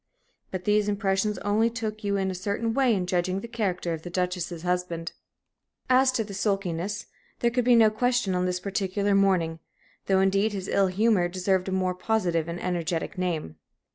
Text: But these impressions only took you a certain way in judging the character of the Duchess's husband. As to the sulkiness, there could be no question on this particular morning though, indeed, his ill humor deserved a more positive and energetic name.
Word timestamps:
But 0.49 0.65
these 0.65 0.89
impressions 0.89 1.37
only 1.45 1.69
took 1.69 2.03
you 2.03 2.17
a 2.17 2.33
certain 2.33 2.73
way 2.73 2.95
in 2.95 3.05
judging 3.05 3.41
the 3.41 3.47
character 3.47 3.93
of 3.93 4.01
the 4.01 4.09
Duchess's 4.09 4.63
husband. 4.63 5.11
As 5.91 6.11
to 6.13 6.23
the 6.23 6.33
sulkiness, 6.33 7.05
there 7.41 7.51
could 7.51 7.65
be 7.65 7.75
no 7.75 7.91
question 7.91 8.33
on 8.33 8.47
this 8.47 8.59
particular 8.59 9.13
morning 9.13 9.59
though, 10.07 10.19
indeed, 10.19 10.53
his 10.53 10.67
ill 10.67 10.87
humor 10.87 11.27
deserved 11.27 11.67
a 11.69 11.71
more 11.71 11.93
positive 11.93 12.47
and 12.47 12.59
energetic 12.59 13.15
name. 13.19 13.57